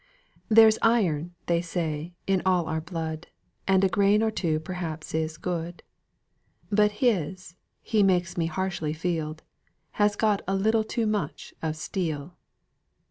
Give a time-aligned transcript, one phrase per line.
[0.49, 3.27] "There's iron, they say, in all our blood,
[3.67, 5.83] And a grain or two perhaps is good;
[6.71, 9.37] But his, he makes me harshly feel,
[10.01, 12.35] Has got a little too much of steel."